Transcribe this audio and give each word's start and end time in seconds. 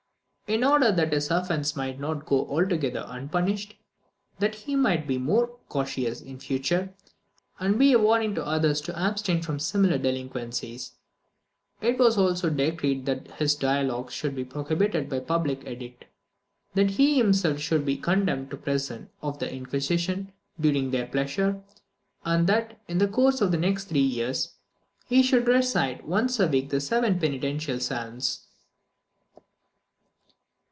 In 0.53 0.65
order 0.65 0.91
that 0.91 1.13
his 1.13 1.31
offence 1.31 1.77
might 1.77 1.97
not 1.97 2.25
go 2.25 2.45
altogether 2.45 3.05
unpunished, 3.07 3.75
that 4.39 4.53
he 4.53 4.75
might 4.75 5.07
be 5.07 5.17
more 5.17 5.55
cautious 5.69 6.19
in 6.19 6.39
future, 6.39 6.93
and 7.57 7.79
be 7.79 7.93
a 7.93 7.97
warning 7.97 8.35
to 8.35 8.45
others 8.45 8.81
to 8.81 8.99
abstain 9.01 9.41
from 9.41 9.59
similar 9.59 9.97
delinquencies, 9.97 10.91
it 11.79 11.97
was 11.97 12.17
also 12.17 12.49
decreed 12.49 13.05
that 13.05 13.31
his 13.39 13.55
Dialogues 13.55 14.13
should 14.13 14.35
be 14.35 14.43
prohibited 14.43 15.07
by 15.07 15.19
public 15.19 15.65
edict; 15.65 16.03
that 16.73 16.89
he 16.89 17.15
himself 17.15 17.57
should 17.61 17.85
be 17.85 17.95
condemned 17.95 18.49
to 18.51 18.57
the 18.57 18.61
prison 18.61 19.09
of 19.21 19.39
the 19.39 19.49
Inquisition 19.49 20.33
during 20.59 20.91
their 20.91 21.07
pleasure, 21.07 21.61
and 22.25 22.45
that, 22.47 22.77
in 22.89 22.97
the 22.97 23.07
course 23.07 23.39
of 23.39 23.51
the 23.53 23.57
next 23.57 23.85
three 23.85 24.01
years, 24.01 24.53
he 25.05 25.23
should 25.23 25.47
recite 25.47 26.05
once 26.05 26.41
a 26.41 26.47
week 26.49 26.71
the 26.71 26.81
seven 26.81 27.17
penitential 27.19 27.79
psalms. 27.79 28.47